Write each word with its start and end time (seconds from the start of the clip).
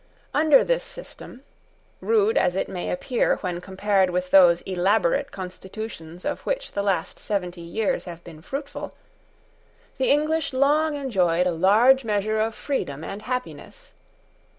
Under 0.33 0.63
this 0.63 0.83
system, 0.83 1.43
rude 2.01 2.35
as 2.35 2.55
it 2.55 2.67
may 2.67 2.89
appear 2.89 3.35
when 3.41 3.61
compared 3.61 4.09
with 4.09 4.31
those 4.31 4.61
elaborate 4.61 5.29
constitutions 5.31 6.25
of 6.25 6.41
which 6.41 6.71
the 6.71 6.81
last 6.81 7.19
seventy 7.19 7.61
years 7.61 8.05
have 8.05 8.23
been 8.23 8.41
fruitful, 8.41 8.95
the 9.99 10.09
English 10.09 10.53
long 10.53 10.95
enjoyed 10.95 11.45
a 11.45 11.51
large 11.51 12.03
measure 12.03 12.39
of 12.39 12.55
freedom 12.55 13.03
and 13.03 13.21
happiness. 13.21 13.91